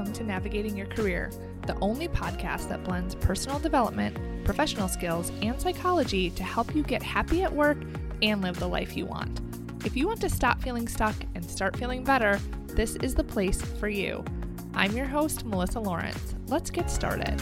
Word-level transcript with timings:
Welcome 0.00 0.14
to 0.14 0.24
Navigating 0.24 0.78
Your 0.78 0.86
Career, 0.86 1.30
the 1.66 1.78
only 1.80 2.08
podcast 2.08 2.70
that 2.70 2.82
blends 2.84 3.14
personal 3.14 3.58
development, 3.58 4.16
professional 4.46 4.88
skills, 4.88 5.30
and 5.42 5.60
psychology 5.60 6.30
to 6.30 6.42
help 6.42 6.74
you 6.74 6.82
get 6.82 7.02
happy 7.02 7.42
at 7.42 7.52
work 7.52 7.76
and 8.22 8.40
live 8.40 8.58
the 8.58 8.66
life 8.66 8.96
you 8.96 9.04
want. 9.04 9.42
If 9.84 9.98
you 9.98 10.06
want 10.06 10.22
to 10.22 10.30
stop 10.30 10.62
feeling 10.62 10.88
stuck 10.88 11.14
and 11.34 11.44
start 11.44 11.76
feeling 11.76 12.02
better, 12.02 12.40
this 12.68 12.96
is 12.96 13.14
the 13.14 13.22
place 13.22 13.60
for 13.60 13.90
you. 13.90 14.24
I'm 14.72 14.96
your 14.96 15.04
host, 15.04 15.44
Melissa 15.44 15.80
Lawrence. 15.80 16.34
Let's 16.46 16.70
get 16.70 16.90
started. 16.90 17.38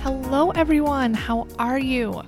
Hello, 0.00 0.50
everyone. 0.52 1.12
How 1.12 1.46
are 1.58 1.78
you? 1.78 2.22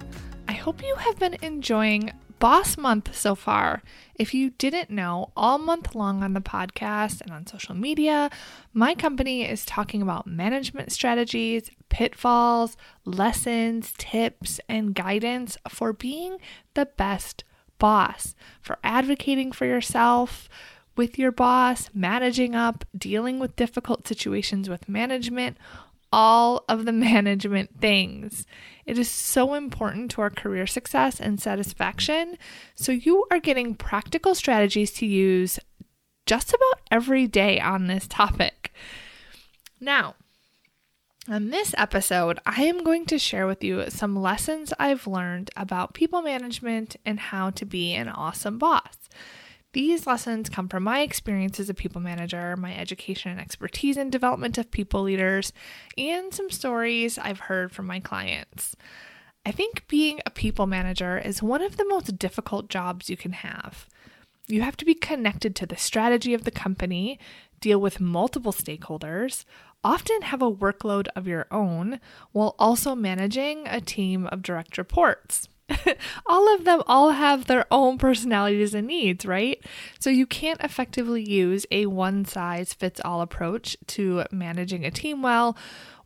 I 0.46 0.52
hope 0.52 0.82
you 0.82 0.94
have 0.96 1.18
been 1.18 1.38
enjoying 1.40 2.12
Boss 2.38 2.76
Month 2.76 3.16
so 3.16 3.34
far. 3.34 3.82
If 4.14 4.34
you 4.34 4.50
didn't 4.50 4.90
know, 4.90 5.32
all 5.36 5.58
month 5.58 5.94
long 5.94 6.22
on 6.22 6.34
the 6.34 6.40
podcast 6.40 7.20
and 7.20 7.30
on 7.30 7.46
social 7.46 7.74
media, 7.74 8.30
my 8.72 8.94
company 8.94 9.48
is 9.48 9.64
talking 9.64 10.02
about 10.02 10.26
management 10.26 10.92
strategies, 10.92 11.70
pitfalls, 11.88 12.76
lessons, 13.04 13.94
tips, 13.96 14.60
and 14.68 14.94
guidance 14.94 15.56
for 15.68 15.92
being 15.92 16.38
the 16.74 16.86
best 16.86 17.44
boss, 17.78 18.34
for 18.60 18.78
advocating 18.84 19.52
for 19.52 19.64
yourself 19.64 20.48
with 20.96 21.18
your 21.18 21.32
boss, 21.32 21.90
managing 21.92 22.54
up, 22.54 22.84
dealing 22.96 23.38
with 23.38 23.56
difficult 23.56 24.08
situations 24.08 24.68
with 24.68 24.88
management, 24.88 25.58
all 26.16 26.64
of 26.66 26.86
the 26.86 26.92
management 27.12 27.78
things. 27.80 28.46
It 28.86 28.98
is 28.98 29.10
so 29.10 29.54
important 29.54 30.10
to 30.12 30.22
our 30.22 30.30
career 30.30 30.66
success 30.66 31.20
and 31.20 31.40
satisfaction. 31.40 32.38
So, 32.74 32.90
you 32.90 33.26
are 33.30 33.38
getting 33.38 33.74
practical 33.74 34.34
strategies 34.34 34.90
to 34.94 35.06
use 35.06 35.60
just 36.24 36.48
about 36.50 36.80
every 36.90 37.28
day 37.28 37.60
on 37.60 37.86
this 37.86 38.08
topic. 38.08 38.72
Now, 39.80 40.14
on 41.28 41.50
this 41.50 41.74
episode, 41.76 42.38
I 42.46 42.62
am 42.62 42.84
going 42.84 43.04
to 43.06 43.18
share 43.18 43.46
with 43.46 43.62
you 43.62 43.90
some 43.90 44.16
lessons 44.16 44.72
I've 44.78 45.06
learned 45.06 45.50
about 45.56 45.92
people 45.92 46.22
management 46.22 46.96
and 47.04 47.18
how 47.18 47.50
to 47.50 47.64
be 47.64 47.92
an 47.94 48.08
awesome 48.08 48.58
boss. 48.58 48.96
These 49.76 50.06
lessons 50.06 50.48
come 50.48 50.70
from 50.70 50.84
my 50.84 51.02
experience 51.02 51.60
as 51.60 51.68
a 51.68 51.74
people 51.74 52.00
manager, 52.00 52.56
my 52.56 52.74
education 52.74 53.30
and 53.30 53.38
expertise 53.38 53.98
in 53.98 54.08
development 54.08 54.56
of 54.56 54.70
people 54.70 55.02
leaders, 55.02 55.52
and 55.98 56.32
some 56.32 56.48
stories 56.48 57.18
I've 57.18 57.40
heard 57.40 57.70
from 57.72 57.86
my 57.86 58.00
clients. 58.00 58.74
I 59.44 59.50
think 59.50 59.86
being 59.86 60.20
a 60.24 60.30
people 60.30 60.66
manager 60.66 61.18
is 61.18 61.42
one 61.42 61.60
of 61.60 61.76
the 61.76 61.84
most 61.84 62.18
difficult 62.18 62.70
jobs 62.70 63.10
you 63.10 63.18
can 63.18 63.32
have. 63.32 63.86
You 64.46 64.62
have 64.62 64.78
to 64.78 64.86
be 64.86 64.94
connected 64.94 65.54
to 65.56 65.66
the 65.66 65.76
strategy 65.76 66.32
of 66.32 66.44
the 66.44 66.50
company, 66.50 67.18
deal 67.60 67.78
with 67.78 68.00
multiple 68.00 68.54
stakeholders, 68.54 69.44
often 69.84 70.22
have 70.22 70.40
a 70.40 70.50
workload 70.50 71.08
of 71.14 71.28
your 71.28 71.48
own, 71.50 72.00
while 72.32 72.54
also 72.58 72.94
managing 72.94 73.66
a 73.66 73.82
team 73.82 74.26
of 74.28 74.40
direct 74.40 74.78
reports. 74.78 75.50
all 76.26 76.54
of 76.54 76.64
them 76.64 76.82
all 76.86 77.10
have 77.10 77.46
their 77.46 77.66
own 77.70 77.98
personalities 77.98 78.74
and 78.74 78.86
needs, 78.86 79.26
right? 79.26 79.60
So 79.98 80.10
you 80.10 80.26
can't 80.26 80.60
effectively 80.60 81.22
use 81.22 81.66
a 81.70 81.86
one 81.86 82.24
size 82.24 82.72
fits 82.72 83.00
all 83.04 83.20
approach 83.20 83.76
to 83.88 84.24
managing 84.30 84.84
a 84.84 84.90
team 84.90 85.22
well, 85.22 85.56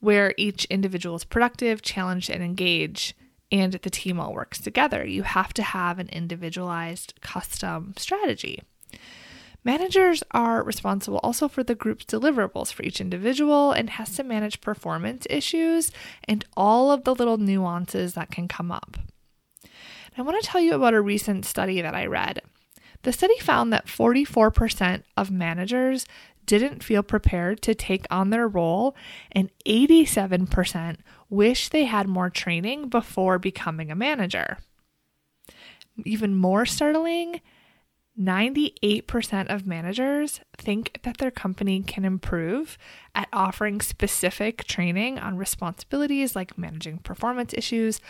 where 0.01 0.35
each 0.37 0.65
individual 0.67 1.17
is 1.17 1.25
productive, 1.25 1.83
challenged, 1.83 2.31
and 2.31 2.43
engaged, 2.43 3.15
and 3.53 3.75
the 3.75 3.91
team 3.91 4.19
all 4.19 4.33
works 4.33 4.59
together. 4.59 5.05
You 5.05 5.25
have 5.25 5.53
to 5.55 5.63
have 5.63 5.99
an 5.99 6.09
individualized, 6.09 7.15
custom 7.21 7.95
strategy. 7.97 8.63
Managers 9.63 10.23
are 10.31 10.63
responsible 10.63 11.21
also 11.23 11.47
for 11.47 11.63
the 11.63 11.75
group's 11.75 12.07
deliverables 12.07 12.73
for 12.73 12.83
each 12.83 12.99
individual 12.99 13.73
and 13.73 13.91
has 13.91 14.17
to 14.17 14.25
manage 14.25 14.63
performance 14.63 15.27
issues 15.29 15.91
and 16.25 16.47
all 16.57 16.91
of 16.91 17.05
the 17.05 17.15
little 17.15 17.37
nuances 17.37 18.15
that 18.15 18.31
can 18.31 18.49
come 18.49 18.73
up. 18.73 18.97
I 20.21 20.23
want 20.23 20.39
to 20.43 20.47
tell 20.47 20.61
you 20.61 20.75
about 20.75 20.93
a 20.93 21.01
recent 21.01 21.47
study 21.47 21.81
that 21.81 21.95
I 21.95 22.05
read. 22.05 22.43
The 23.05 23.13
study 23.13 23.39
found 23.39 23.73
that 23.73 23.87
44% 23.87 25.03
of 25.17 25.31
managers 25.31 26.05
didn't 26.45 26.85
feel 26.85 27.03
prepared 27.03 27.63
to 27.63 27.75
take 27.75 28.05
on 28.11 28.29
their 28.29 28.47
role, 28.47 28.95
and 29.33 29.51
87% 29.65 30.97
wish 31.31 31.71
they 31.71 31.85
had 31.87 32.07
more 32.07 32.29
training 32.29 32.91
before 32.91 33.39
becoming 33.39 33.91
a 33.91 33.95
manager. 33.95 34.59
Even 36.05 36.35
more 36.35 36.67
startling, 36.67 37.41
98% 38.21 39.47
of 39.49 39.67
managers 39.67 40.41
think 40.59 41.01
that 41.05 41.17
their 41.17 41.31
company 41.31 41.81
can 41.81 42.05
improve 42.05 42.77
at 43.15 43.29
offering 43.33 43.81
specific 43.81 44.65
training 44.65 45.19
on 45.19 45.39
responsibilities 45.39 46.37
like 46.37 46.59
managing 46.59 46.99
performance 46.99 47.55
issues, 47.55 48.01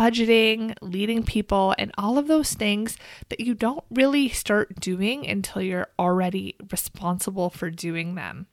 budgeting, 0.00 0.74
leading 0.80 1.22
people, 1.22 1.74
and 1.76 1.92
all 1.98 2.16
of 2.16 2.26
those 2.26 2.54
things 2.54 2.96
that 3.28 3.40
you 3.40 3.52
don't 3.52 3.84
really 3.90 4.30
start 4.30 4.80
doing 4.80 5.26
until 5.26 5.60
you're 5.60 5.88
already 5.98 6.56
responsible 6.70 7.50
for 7.50 7.68
doing 7.68 8.14
them. 8.14 8.46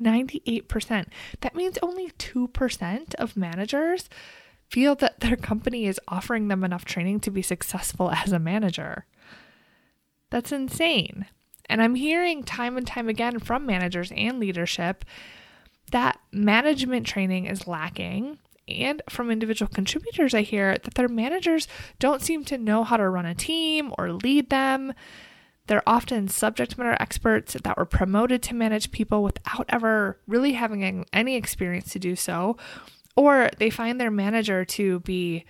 98%. 0.00 1.06
That 1.40 1.56
means 1.56 1.76
only 1.82 2.10
2% 2.10 3.14
of 3.16 3.36
managers 3.36 4.08
feel 4.70 4.94
that 4.96 5.18
their 5.20 5.36
company 5.36 5.86
is 5.86 6.00
offering 6.06 6.46
them 6.46 6.62
enough 6.62 6.84
training 6.84 7.18
to 7.20 7.32
be 7.32 7.42
successful 7.42 8.12
as 8.12 8.30
a 8.30 8.38
manager. 8.38 9.06
That's 10.30 10.52
insane. 10.52 11.26
And 11.68 11.82
I'm 11.82 11.96
hearing 11.96 12.44
time 12.44 12.76
and 12.76 12.86
time 12.86 13.08
again 13.08 13.40
from 13.40 13.66
managers 13.66 14.12
and 14.14 14.38
leadership 14.38 15.04
that 15.92 16.20
management 16.32 17.06
training 17.06 17.46
is 17.46 17.66
lacking 17.66 18.38
and 18.68 19.02
from 19.08 19.30
individual 19.30 19.70
contributors, 19.72 20.34
I 20.34 20.42
hear 20.42 20.76
that 20.78 20.94
their 20.94 21.08
managers 21.08 21.68
don't 21.98 22.22
seem 22.22 22.44
to 22.46 22.58
know 22.58 22.84
how 22.84 22.96
to 22.96 23.08
run 23.08 23.26
a 23.26 23.34
team 23.34 23.92
or 23.98 24.12
lead 24.12 24.50
them. 24.50 24.92
They're 25.68 25.88
often 25.88 26.28
subject 26.28 26.78
matter 26.78 26.96
experts 27.00 27.56
that 27.62 27.76
were 27.76 27.84
promoted 27.84 28.42
to 28.44 28.54
manage 28.54 28.92
people 28.92 29.22
without 29.22 29.66
ever 29.68 30.18
really 30.26 30.52
having 30.52 31.04
any 31.12 31.36
experience 31.36 31.92
to 31.92 31.98
do 31.98 32.16
so. 32.16 32.56
Or 33.16 33.50
they 33.58 33.70
find 33.70 34.00
their 34.00 34.10
manager 34.10 34.64
to 34.64 35.00
be 35.00 35.44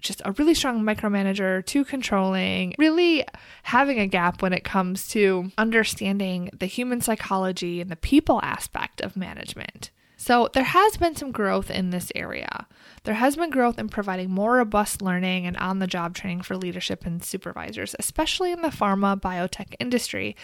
just 0.00 0.22
a 0.24 0.32
really 0.32 0.54
strong 0.54 0.82
micromanager, 0.82 1.64
too 1.66 1.84
controlling, 1.84 2.74
really 2.78 3.26
having 3.64 4.00
a 4.00 4.06
gap 4.06 4.40
when 4.40 4.54
it 4.54 4.64
comes 4.64 5.08
to 5.08 5.52
understanding 5.58 6.50
the 6.58 6.66
human 6.66 7.02
psychology 7.02 7.80
and 7.82 7.90
the 7.90 7.96
people 7.96 8.40
aspect 8.42 9.02
of 9.02 9.16
management. 9.16 9.90
So, 10.22 10.50
there 10.52 10.64
has 10.64 10.98
been 10.98 11.16
some 11.16 11.32
growth 11.32 11.70
in 11.70 11.88
this 11.88 12.12
area. 12.14 12.66
There 13.04 13.14
has 13.14 13.36
been 13.36 13.48
growth 13.48 13.78
in 13.78 13.88
providing 13.88 14.30
more 14.30 14.56
robust 14.56 15.00
learning 15.00 15.46
and 15.46 15.56
on 15.56 15.78
the 15.78 15.86
job 15.86 16.14
training 16.14 16.42
for 16.42 16.58
leadership 16.58 17.06
and 17.06 17.24
supervisors, 17.24 17.96
especially 17.98 18.52
in 18.52 18.60
the 18.60 18.68
pharma 18.68 19.18
biotech 19.18 19.74
industry. 19.80 20.36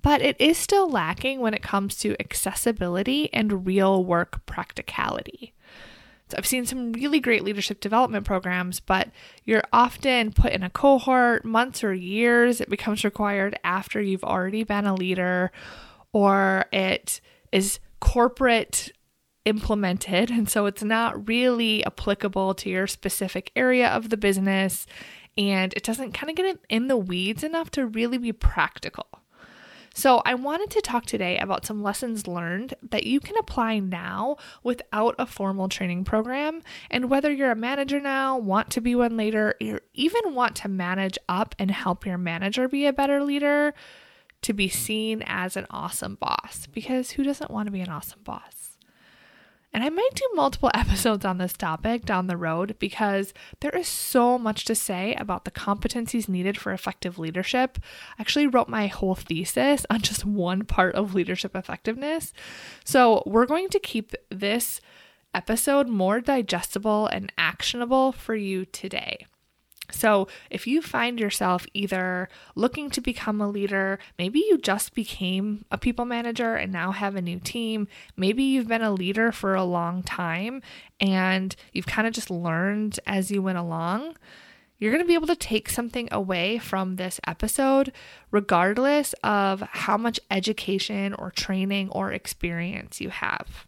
But 0.00 0.22
it 0.22 0.40
is 0.40 0.56
still 0.56 0.88
lacking 0.88 1.40
when 1.40 1.52
it 1.52 1.64
comes 1.64 1.96
to 1.96 2.14
accessibility 2.20 3.28
and 3.32 3.66
real 3.66 4.04
work 4.04 4.46
practicality. 4.46 5.52
So 6.28 6.36
I've 6.38 6.46
seen 6.46 6.64
some 6.64 6.92
really 6.92 7.18
great 7.18 7.42
leadership 7.42 7.80
development 7.80 8.24
programs, 8.24 8.78
but 8.78 9.08
you're 9.42 9.64
often 9.72 10.32
put 10.32 10.52
in 10.52 10.62
a 10.62 10.70
cohort 10.70 11.44
months 11.44 11.82
or 11.82 11.92
years. 11.92 12.60
It 12.60 12.70
becomes 12.70 13.02
required 13.02 13.58
after 13.64 14.00
you've 14.00 14.22
already 14.22 14.62
been 14.62 14.86
a 14.86 14.94
leader, 14.94 15.50
or 16.12 16.66
it 16.72 17.20
is 17.50 17.80
corporate 17.98 18.92
implemented. 19.44 20.30
And 20.30 20.48
so 20.48 20.66
it's 20.66 20.82
not 20.82 21.28
really 21.28 21.84
applicable 21.84 22.54
to 22.54 22.70
your 22.70 22.86
specific 22.86 23.50
area 23.54 23.88
of 23.88 24.10
the 24.10 24.16
business. 24.16 24.86
And 25.36 25.72
it 25.74 25.82
doesn't 25.82 26.12
kind 26.12 26.30
of 26.30 26.36
get 26.36 26.58
in 26.68 26.88
the 26.88 26.96
weeds 26.96 27.42
enough 27.42 27.70
to 27.72 27.86
really 27.86 28.18
be 28.18 28.32
practical. 28.32 29.06
So, 29.96 30.22
I 30.24 30.34
wanted 30.34 30.70
to 30.70 30.80
talk 30.80 31.06
today 31.06 31.38
about 31.38 31.64
some 31.64 31.80
lessons 31.80 32.26
learned 32.26 32.74
that 32.90 33.06
you 33.06 33.20
can 33.20 33.36
apply 33.38 33.78
now 33.78 34.38
without 34.64 35.14
a 35.20 35.24
formal 35.24 35.68
training 35.68 36.02
program. 36.02 36.62
And 36.90 37.08
whether 37.08 37.30
you're 37.30 37.52
a 37.52 37.56
manager 37.56 38.00
now, 38.00 38.36
want 38.36 38.70
to 38.70 38.80
be 38.80 38.96
one 38.96 39.16
later, 39.16 39.54
or 39.62 39.80
even 39.94 40.34
want 40.34 40.56
to 40.56 40.68
manage 40.68 41.16
up 41.28 41.54
and 41.60 41.70
help 41.70 42.04
your 42.04 42.18
manager 42.18 42.66
be 42.66 42.86
a 42.86 42.92
better 42.92 43.22
leader, 43.22 43.72
to 44.42 44.52
be 44.52 44.68
seen 44.68 45.22
as 45.26 45.56
an 45.56 45.66
awesome 45.70 46.16
boss. 46.16 46.66
Because 46.72 47.12
who 47.12 47.22
doesn't 47.22 47.52
want 47.52 47.68
to 47.68 47.72
be 47.72 47.80
an 47.80 47.88
awesome 47.88 48.20
boss? 48.24 48.63
And 49.74 49.82
I 49.82 49.90
might 49.90 50.14
do 50.14 50.22
multiple 50.34 50.70
episodes 50.74 51.24
on 51.24 51.38
this 51.38 51.52
topic 51.52 52.04
down 52.04 52.28
the 52.28 52.36
road 52.36 52.76
because 52.78 53.34
there 53.60 53.76
is 53.76 53.88
so 53.88 54.38
much 54.38 54.64
to 54.66 54.74
say 54.74 55.14
about 55.16 55.44
the 55.44 55.50
competencies 55.50 56.28
needed 56.28 56.56
for 56.56 56.72
effective 56.72 57.18
leadership. 57.18 57.78
I 58.16 58.22
actually 58.22 58.46
wrote 58.46 58.68
my 58.68 58.86
whole 58.86 59.16
thesis 59.16 59.84
on 59.90 60.00
just 60.00 60.24
one 60.24 60.64
part 60.64 60.94
of 60.94 61.14
leadership 61.14 61.56
effectiveness. 61.56 62.32
So 62.84 63.24
we're 63.26 63.46
going 63.46 63.68
to 63.70 63.80
keep 63.80 64.14
this 64.30 64.80
episode 65.34 65.88
more 65.88 66.20
digestible 66.20 67.08
and 67.08 67.32
actionable 67.36 68.12
for 68.12 68.36
you 68.36 68.64
today. 68.66 69.26
So, 69.90 70.28
if 70.50 70.66
you 70.66 70.80
find 70.80 71.20
yourself 71.20 71.66
either 71.74 72.28
looking 72.54 72.88
to 72.90 73.00
become 73.00 73.40
a 73.40 73.48
leader, 73.48 73.98
maybe 74.18 74.38
you 74.38 74.58
just 74.58 74.94
became 74.94 75.64
a 75.70 75.76
people 75.76 76.04
manager 76.04 76.54
and 76.54 76.72
now 76.72 76.92
have 76.92 77.16
a 77.16 77.22
new 77.22 77.38
team, 77.38 77.88
maybe 78.16 78.42
you've 78.42 78.68
been 78.68 78.82
a 78.82 78.92
leader 78.92 79.30
for 79.30 79.54
a 79.54 79.64
long 79.64 80.02
time 80.02 80.62
and 81.00 81.54
you've 81.72 81.86
kind 81.86 82.06
of 82.06 82.14
just 82.14 82.30
learned 82.30 82.98
as 83.06 83.30
you 83.30 83.42
went 83.42 83.58
along, 83.58 84.16
you're 84.78 84.92
going 84.92 85.04
to 85.04 85.08
be 85.08 85.14
able 85.14 85.26
to 85.26 85.36
take 85.36 85.68
something 85.68 86.08
away 86.10 86.58
from 86.58 86.96
this 86.96 87.20
episode, 87.26 87.92
regardless 88.30 89.14
of 89.22 89.60
how 89.60 89.96
much 89.96 90.18
education 90.30 91.14
or 91.14 91.30
training 91.30 91.90
or 91.90 92.12
experience 92.12 93.00
you 93.00 93.10
have. 93.10 93.66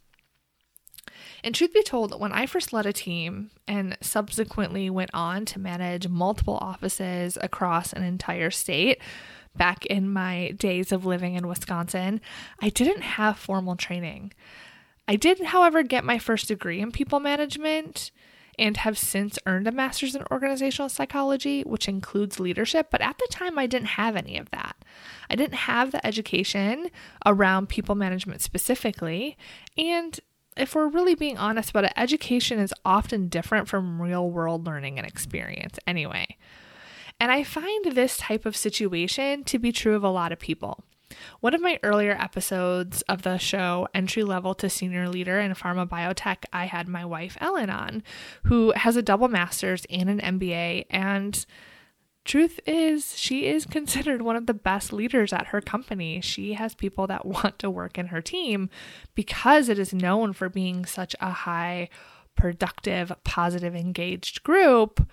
And 1.47 1.55
truth 1.55 1.73
be 1.73 1.85
told, 1.85 2.19
when 2.21 2.33
I 2.33 2.47
first 2.47 2.73
led 2.73 2.87
a 2.87 2.93
team 2.93 3.53
and 3.69 3.97
subsequently 4.01 4.91
went 4.91 5.11
on 5.15 5.45
to 5.45 5.61
manage 5.61 6.09
multiple 6.09 6.59
offices 6.61 7.39
across 7.41 7.93
an 7.93 8.03
entire 8.03 8.51
state, 8.51 9.01
back 9.57 9.87
in 9.87 10.13
my 10.13 10.51
days 10.57 10.91
of 10.91 11.07
living 11.07 11.37
in 11.37 11.47
Wisconsin, 11.47 12.21
I 12.61 12.71
didn't 12.71 13.03
have 13.03 13.39
formal 13.39 13.77
training. 13.77 14.33
I 15.07 15.15
did, 15.15 15.41
however, 15.41 15.85
get 15.85 16.03
my 16.03 16.19
first 16.19 16.49
degree 16.49 16.81
in 16.81 16.91
people 16.91 17.21
management 17.21 18.11
and 18.59 18.79
have 18.79 18.99
since 18.99 19.39
earned 19.47 19.69
a 19.69 19.73
master's 19.73 20.17
in 20.17 20.25
organizational 20.33 20.89
psychology, 20.89 21.63
which 21.63 21.87
includes 21.87 22.41
leadership. 22.41 22.89
But 22.91 23.03
at 23.03 23.19
the 23.19 23.29
time, 23.31 23.57
I 23.57 23.67
didn't 23.67 23.89
have 23.91 24.17
any 24.17 24.37
of 24.37 24.51
that. 24.51 24.75
I 25.31 25.37
didn't 25.37 25.55
have 25.55 25.93
the 25.93 26.05
education 26.05 26.91
around 27.25 27.69
people 27.69 27.95
management 27.95 28.41
specifically. 28.41 29.37
And 29.79 30.19
if 30.56 30.75
we're 30.75 30.88
really 30.88 31.14
being 31.14 31.38
honest 31.38 31.70
about 31.70 31.85
it, 31.85 31.93
education 31.97 32.58
is 32.58 32.75
often 32.85 33.29
different 33.29 33.69
from 33.69 34.00
real 34.00 34.31
world 34.31 34.67
learning 34.67 34.99
and 34.99 35.06
experience 35.06 35.79
anyway. 35.87 36.37
And 37.19 37.32
I 37.32 37.44
find 37.44 37.87
this 37.87 38.19
type 38.19 38.44
of 38.44 38.56
situation 38.56 39.44
to 39.44 39.58
be 39.58 39.73
true 39.73 39.97
of 39.97 40.05
a 40.05 40.11
lot 40.11 40.32
of 40.32 40.38
people. 40.38 40.85
One 41.41 41.55
of 41.55 41.62
my 41.62 41.79
earlier 41.82 42.17
episodes 42.19 43.03
of 43.03 43.23
the 43.23 43.38
show, 43.38 43.87
Entry 43.94 44.25
Level 44.25 44.55
to 44.55 44.69
Senior 44.69 45.08
Leader 45.08 45.38
in 45.38 45.55
Pharma 45.55 45.88
Biotech, 45.88 46.44
I 46.53 46.67
had 46.67 46.88
my 46.88 47.05
wife 47.05 47.37
Ellen 47.41 47.70
on, 47.70 48.02
who 48.44 48.73
has 48.73 48.97
a 48.97 49.02
double 49.02 49.29
master's 49.29 49.87
and 49.88 50.11
an 50.11 50.41
MBA. 50.41 50.87
And 50.91 51.47
truth 52.26 52.61
is, 52.67 53.17
she 53.19 53.46
is 53.46 53.64
considered 53.64 54.20
one 54.20 54.37
of 54.37 54.46
the 54.46 54.55
best 54.55 54.93
leaders 54.93 55.32
at 55.32 55.46
her 55.49 55.61
company. 55.61 56.20
She 56.20 56.52
has 56.55 56.75
people 56.75 57.06
that 57.06 57.25
want 57.25 57.58
to 57.61 57.70
work 57.70 57.96
in 57.96 58.08
her 58.08 58.20
team 58.20 58.69
because 59.14 59.69
it 59.69 59.78
is 59.78 59.94
known 59.94 60.32
for 60.32 60.49
being 60.49 60.84
such 60.84 61.17
a 61.20 61.31
high 61.31 61.88
productive, 62.37 63.12
positive, 63.25 63.75
engaged 63.75 64.43
group. 64.43 65.08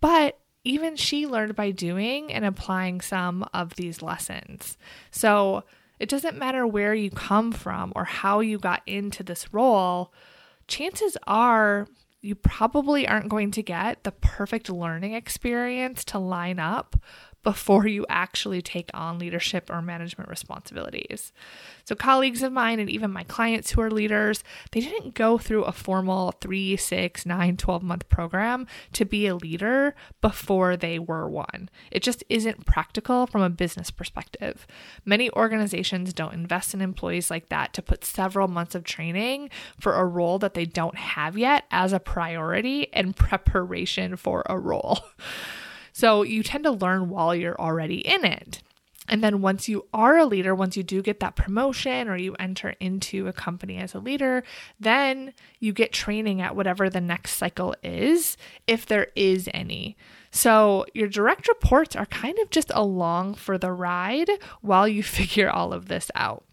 But 0.00 0.38
even 0.64 0.96
she 0.96 1.26
learned 1.26 1.56
by 1.56 1.70
doing 1.70 2.32
and 2.32 2.44
applying 2.44 3.00
some 3.00 3.48
of 3.54 3.76
these 3.76 4.02
lessons. 4.02 4.76
So 5.10 5.64
it 5.98 6.08
doesn't 6.08 6.36
matter 6.36 6.66
where 6.66 6.94
you 6.94 7.10
come 7.10 7.52
from 7.52 7.92
or 7.96 8.04
how 8.04 8.40
you 8.40 8.58
got 8.58 8.82
into 8.86 9.22
this 9.22 9.54
role, 9.54 10.12
chances 10.68 11.16
are 11.26 11.86
you 12.22 12.34
probably 12.34 13.06
aren't 13.06 13.28
going 13.28 13.50
to 13.52 13.62
get 13.62 14.04
the 14.04 14.12
perfect 14.12 14.68
learning 14.68 15.14
experience 15.14 16.04
to 16.06 16.18
line 16.18 16.58
up 16.58 16.96
before 17.46 17.86
you 17.86 18.04
actually 18.08 18.60
take 18.60 18.90
on 18.92 19.20
leadership 19.20 19.70
or 19.70 19.80
management 19.80 20.28
responsibilities. 20.28 21.32
So, 21.84 21.94
colleagues 21.94 22.42
of 22.42 22.52
mine 22.52 22.80
and 22.80 22.90
even 22.90 23.12
my 23.12 23.22
clients 23.22 23.70
who 23.70 23.80
are 23.82 23.88
leaders, 23.88 24.42
they 24.72 24.80
didn't 24.80 25.14
go 25.14 25.38
through 25.38 25.62
a 25.62 25.70
formal 25.70 26.32
three, 26.40 26.76
six, 26.76 27.24
nine, 27.24 27.56
12 27.56 27.84
month 27.84 28.08
program 28.08 28.66
to 28.94 29.04
be 29.04 29.28
a 29.28 29.36
leader 29.36 29.94
before 30.20 30.76
they 30.76 30.98
were 30.98 31.28
one. 31.28 31.70
It 31.92 32.02
just 32.02 32.24
isn't 32.28 32.66
practical 32.66 33.28
from 33.28 33.42
a 33.42 33.48
business 33.48 33.92
perspective. 33.92 34.66
Many 35.04 35.30
organizations 35.30 36.12
don't 36.12 36.34
invest 36.34 36.74
in 36.74 36.80
employees 36.80 37.30
like 37.30 37.48
that 37.50 37.72
to 37.74 37.80
put 37.80 38.04
several 38.04 38.48
months 38.48 38.74
of 38.74 38.82
training 38.82 39.50
for 39.78 39.94
a 39.94 40.04
role 40.04 40.40
that 40.40 40.54
they 40.54 40.64
don't 40.64 40.98
have 40.98 41.38
yet 41.38 41.62
as 41.70 41.92
a 41.92 42.00
priority 42.00 42.92
and 42.92 43.14
preparation 43.14 44.16
for 44.16 44.42
a 44.46 44.58
role. 44.58 44.98
So 45.96 46.24
you 46.24 46.42
tend 46.42 46.64
to 46.64 46.72
learn 46.72 47.08
while 47.08 47.34
you're 47.34 47.58
already 47.58 48.06
in 48.06 48.22
it. 48.22 48.62
And 49.08 49.24
then 49.24 49.40
once 49.40 49.66
you 49.66 49.86
are 49.94 50.18
a 50.18 50.26
leader, 50.26 50.54
once 50.54 50.76
you 50.76 50.82
do 50.82 51.00
get 51.00 51.20
that 51.20 51.36
promotion 51.36 52.06
or 52.06 52.18
you 52.18 52.36
enter 52.38 52.74
into 52.80 53.28
a 53.28 53.32
company 53.32 53.78
as 53.78 53.94
a 53.94 53.98
leader, 53.98 54.42
then 54.78 55.32
you 55.58 55.72
get 55.72 55.94
training 55.94 56.42
at 56.42 56.54
whatever 56.54 56.90
the 56.90 57.00
next 57.00 57.36
cycle 57.36 57.74
is, 57.82 58.36
if 58.66 58.84
there 58.84 59.08
is 59.16 59.48
any. 59.54 59.96
So 60.30 60.84
your 60.92 61.08
direct 61.08 61.48
reports 61.48 61.96
are 61.96 62.04
kind 62.04 62.38
of 62.40 62.50
just 62.50 62.70
along 62.74 63.36
for 63.36 63.56
the 63.56 63.72
ride 63.72 64.28
while 64.60 64.86
you 64.86 65.02
figure 65.18 65.48
all 65.48 65.72
of 65.72 65.88
this 65.88 66.10
out. 66.14 66.44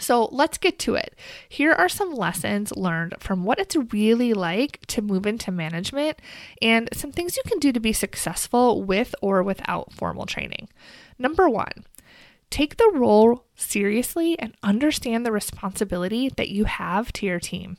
So 0.00 0.28
let's 0.32 0.58
get 0.58 0.78
to 0.80 0.94
it. 0.94 1.14
Here 1.48 1.72
are 1.72 1.88
some 1.88 2.12
lessons 2.12 2.72
learned 2.76 3.14
from 3.20 3.44
what 3.44 3.58
it's 3.58 3.76
really 3.92 4.32
like 4.34 4.80
to 4.88 5.02
move 5.02 5.26
into 5.26 5.52
management 5.52 6.18
and 6.60 6.88
some 6.92 7.12
things 7.12 7.36
you 7.36 7.42
can 7.46 7.58
do 7.58 7.72
to 7.72 7.80
be 7.80 7.92
successful 7.92 8.82
with 8.82 9.14
or 9.22 9.42
without 9.42 9.92
formal 9.92 10.26
training. 10.26 10.68
Number 11.18 11.48
one, 11.48 11.84
take 12.48 12.76
the 12.76 12.90
role 12.94 13.44
seriously 13.54 14.38
and 14.38 14.54
understand 14.62 15.24
the 15.24 15.32
responsibility 15.32 16.28
that 16.30 16.48
you 16.48 16.64
have 16.64 17.12
to 17.14 17.26
your 17.26 17.40
team. 17.40 17.76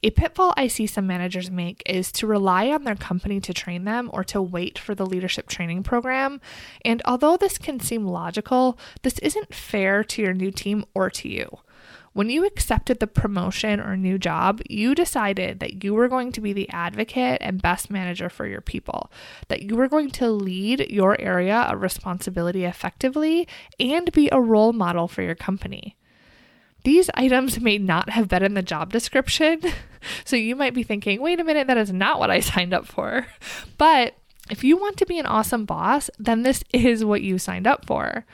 A 0.00 0.10
pitfall 0.10 0.54
I 0.56 0.68
see 0.68 0.86
some 0.86 1.08
managers 1.08 1.50
make 1.50 1.82
is 1.84 2.12
to 2.12 2.26
rely 2.26 2.68
on 2.68 2.84
their 2.84 2.94
company 2.94 3.40
to 3.40 3.52
train 3.52 3.84
them 3.84 4.10
or 4.12 4.22
to 4.24 4.40
wait 4.40 4.78
for 4.78 4.94
the 4.94 5.06
leadership 5.06 5.48
training 5.48 5.82
program. 5.82 6.40
And 6.84 7.02
although 7.04 7.36
this 7.36 7.58
can 7.58 7.80
seem 7.80 8.06
logical, 8.06 8.78
this 9.02 9.18
isn't 9.18 9.52
fair 9.52 10.04
to 10.04 10.22
your 10.22 10.34
new 10.34 10.52
team 10.52 10.84
or 10.94 11.10
to 11.10 11.28
you. 11.28 11.48
When 12.12 12.30
you 12.30 12.46
accepted 12.46 13.00
the 13.00 13.08
promotion 13.08 13.80
or 13.80 13.96
new 13.96 14.18
job, 14.18 14.62
you 14.68 14.94
decided 14.94 15.58
that 15.60 15.82
you 15.82 15.94
were 15.94 16.08
going 16.08 16.30
to 16.32 16.40
be 16.40 16.52
the 16.52 16.70
advocate 16.70 17.38
and 17.40 17.60
best 17.60 17.90
manager 17.90 18.28
for 18.28 18.46
your 18.46 18.60
people, 18.60 19.10
that 19.48 19.62
you 19.62 19.74
were 19.76 19.88
going 19.88 20.10
to 20.12 20.30
lead 20.30 20.90
your 20.90 21.20
area 21.20 21.56
of 21.62 21.82
responsibility 21.82 22.64
effectively 22.64 23.48
and 23.80 24.12
be 24.12 24.28
a 24.30 24.40
role 24.40 24.72
model 24.72 25.08
for 25.08 25.22
your 25.22 25.34
company. 25.34 25.96
These 26.88 27.10
items 27.12 27.60
may 27.60 27.76
not 27.76 28.08
have 28.08 28.28
been 28.28 28.42
in 28.42 28.54
the 28.54 28.62
job 28.62 28.94
description. 28.94 29.60
So 30.24 30.36
you 30.36 30.54
might 30.54 30.74
be 30.74 30.84
thinking, 30.84 31.20
wait 31.20 31.40
a 31.40 31.44
minute, 31.44 31.66
that 31.66 31.76
is 31.76 31.92
not 31.92 32.20
what 32.20 32.30
I 32.30 32.38
signed 32.38 32.72
up 32.72 32.86
for. 32.86 33.26
But 33.78 34.14
if 34.48 34.62
you 34.62 34.76
want 34.76 34.96
to 34.98 35.06
be 35.06 35.18
an 35.18 35.26
awesome 35.26 35.64
boss, 35.64 36.08
then 36.20 36.44
this 36.44 36.62
is 36.72 37.04
what 37.04 37.20
you 37.20 37.36
signed 37.36 37.66
up 37.66 37.84
for. 37.84 38.24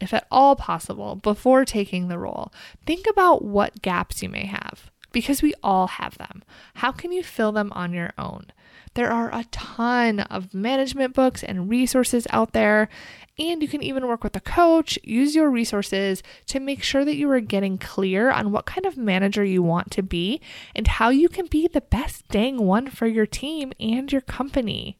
If 0.00 0.12
at 0.12 0.26
all 0.30 0.54
possible, 0.54 1.16
before 1.16 1.64
taking 1.64 2.08
the 2.08 2.18
role, 2.18 2.52
think 2.84 3.06
about 3.08 3.42
what 3.42 3.80
gaps 3.80 4.22
you 4.22 4.28
may 4.28 4.44
have 4.44 4.90
because 5.10 5.40
we 5.40 5.54
all 5.62 5.86
have 5.86 6.18
them. 6.18 6.44
How 6.74 6.92
can 6.92 7.10
you 7.10 7.22
fill 7.24 7.52
them 7.52 7.72
on 7.72 7.94
your 7.94 8.12
own? 8.18 8.48
There 8.94 9.10
are 9.10 9.34
a 9.34 9.44
ton 9.50 10.20
of 10.20 10.52
management 10.52 11.14
books 11.14 11.42
and 11.42 11.70
resources 11.70 12.26
out 12.30 12.52
there, 12.52 12.90
and 13.38 13.62
you 13.62 13.68
can 13.68 13.82
even 13.82 14.06
work 14.06 14.22
with 14.22 14.36
a 14.36 14.40
coach, 14.40 14.98
use 15.02 15.34
your 15.34 15.50
resources 15.50 16.22
to 16.46 16.60
make 16.60 16.82
sure 16.82 17.04
that 17.04 17.16
you 17.16 17.30
are 17.30 17.40
getting 17.40 17.78
clear 17.78 18.30
on 18.30 18.52
what 18.52 18.66
kind 18.66 18.84
of 18.84 18.98
manager 18.98 19.44
you 19.44 19.62
want 19.62 19.90
to 19.92 20.02
be 20.02 20.42
and 20.74 20.86
how 20.86 21.08
you 21.08 21.30
can 21.30 21.46
be 21.46 21.66
the 21.66 21.80
best 21.80 22.28
dang 22.28 22.58
one 22.58 22.90
for 22.90 23.06
your 23.06 23.26
team 23.26 23.72
and 23.80 24.12
your 24.12 24.20
company. 24.20 24.98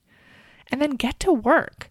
And 0.70 0.80
then 0.80 0.92
get 0.92 1.20
to 1.20 1.32
work. 1.32 1.90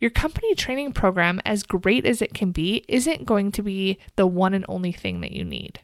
Your 0.00 0.10
company 0.10 0.54
training 0.54 0.92
program, 0.92 1.42
as 1.44 1.62
great 1.62 2.06
as 2.06 2.22
it 2.22 2.32
can 2.32 2.52
be, 2.52 2.84
isn't 2.88 3.26
going 3.26 3.52
to 3.52 3.62
be 3.62 3.98
the 4.16 4.26
one 4.26 4.54
and 4.54 4.64
only 4.66 4.92
thing 4.92 5.20
that 5.20 5.32
you 5.32 5.44
need. 5.44 5.80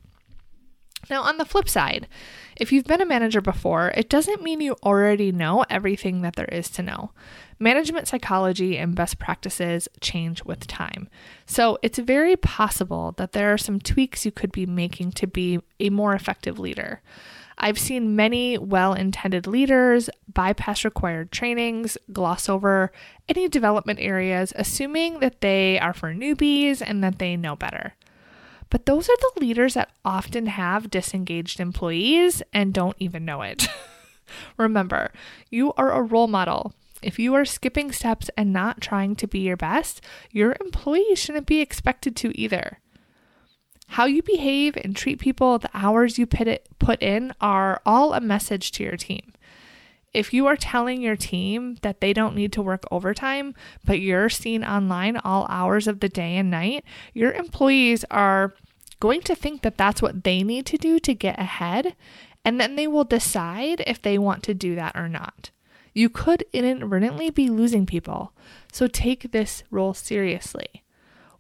Now, 1.11 1.23
on 1.23 1.39
the 1.39 1.45
flip 1.45 1.69
side, 1.69 2.09
if 2.57 2.73
you've 2.73 2.85
been 2.85 3.01
a 3.01 3.07
manager 3.07 3.41
before, 3.41 3.93
it 3.97 4.09
doesn't 4.09 4.43
mean 4.43 4.61
you 4.61 4.77
already 4.83 5.33
know 5.33 5.65
everything 5.69 6.23
that 6.23 6.37
there 6.37 6.47
is 6.47 6.69
to 6.71 6.83
know. 6.83 7.11
Management 7.59 8.09
psychology 8.09 8.77
and 8.79 8.95
best 8.95 9.19
practices 9.19 9.89
change 10.01 10.45
with 10.45 10.67
time. 10.67 11.09
So 11.47 11.79
it's 11.83 11.99
very 11.99 12.37
possible 12.37 13.13
that 13.17 13.33
there 13.33 13.53
are 13.53 13.59
some 13.59 13.79
tweaks 13.79 14.25
you 14.25 14.33
could 14.33 14.53
be 14.53 14.67
making 14.67 15.13
to 15.13 15.27
be 15.27 15.61
a 15.81 15.91
more 15.91 16.15
effective 16.15 16.59
leader. 16.59 17.01
I've 17.59 17.79
seen 17.79 18.17
many 18.17 18.59
well 18.59 18.95
intended 18.95 19.47
leaders 19.47 20.11
bypass 20.33 20.85
required 20.85 21.31
trainings, 21.31 21.97
gloss 22.13 22.49
over 22.49 22.91
any 23.29 23.49
development 23.49 24.01
areas, 24.01 24.53
assuming 24.57 25.21
that 25.21 25.41
they 25.41 25.79
are 25.79 25.95
for 25.95 26.13
newbies 26.13 26.83
and 26.85 27.03
that 27.05 27.19
they 27.19 27.37
know 27.37 27.55
better. 27.55 27.95
But 28.75 28.87
those 28.87 29.09
are 29.09 29.17
the 29.17 29.41
leaders 29.41 29.75
that 29.75 29.93
often 30.05 30.47
have 30.47 30.91
disengaged 30.91 31.61
employees 31.61 32.43
and 32.53 32.75
don't 32.75 32.97
even 32.99 33.25
know 33.25 33.43
it. 33.43 33.69
Remember, 34.57 35.13
you 35.49 35.73
are 35.75 35.93
a 35.93 36.03
role 36.03 36.27
model. 36.27 36.73
If 37.01 37.21
you 37.21 37.35
are 37.35 37.45
skipping 37.45 37.93
steps 37.93 38.31
and 38.37 38.53
not 38.53 38.81
trying 38.81 39.15
to 39.15 39.29
be 39.29 39.39
your 39.39 39.57
best, 39.57 40.01
your 40.33 40.57
employees 40.61 41.21
shouldn't 41.21 41.47
be 41.47 41.61
expected 41.61 42.17
to 42.17 42.37
either. 42.37 42.81
How 43.91 44.07
you 44.07 44.25
behave 44.25 44.77
and 44.83 44.97
treat 44.97 45.21
people, 45.21 45.57
the 45.61 45.71
hours 45.73 46.19
you 46.19 46.27
put, 46.27 47.01
in 47.01 47.33
are 47.41 47.81
all 47.87 48.13
a 48.13 48.21
message 48.21 48.73
to 48.73 48.83
your 48.83 48.97
team. 48.97 49.35
if 50.13 50.33
you 50.33 50.47
are 50.47 50.57
telling 50.57 51.01
your 51.03 51.17
team 51.17 51.77
that 51.83 52.01
they 52.01 52.13
don't 52.13 52.37
need 52.37 52.53
to 52.53 52.63
work 52.63 52.85
overtime, 52.91 53.55
but 53.85 54.01
you're 54.01 54.29
seen 54.29 54.65
online 54.65 55.17
all 55.19 55.47
hours 55.49 55.87
of 55.89 56.01
the 56.01 56.09
day 56.09 56.37
and 56.37 56.51
night, 56.51 56.85
your 57.13 57.33
employees 57.33 58.05
are 58.11 58.55
going 59.05 59.21
to 59.21 59.35
think 59.35 59.61
that 59.61 59.77
that's 59.77 60.01
what 60.01 60.25
they 60.25 60.43
need 60.43 60.65
to 60.65 60.79
do 60.79 60.99
to 60.99 61.13
get 61.13 61.39
ahead, 61.39 61.95
and 62.43 62.59
then 62.59 62.75
they 62.75 62.87
will 62.87 63.05
decide 63.05 63.85
if 63.87 64.01
they 64.01 64.17
want 64.17 64.43
to 64.43 64.55
do 64.55 64.75
that 64.75 64.97
or 64.97 65.11
not. 65.11 65.51
You 65.93 66.09
could 66.09 66.43
inadvertently 66.55 67.29
be 67.29 67.51
losing 67.51 67.85
people, 67.85 68.33
so 68.73 68.87
take 68.87 69.31
this 69.31 69.63
role 69.71 69.93
seriously. 69.93 70.83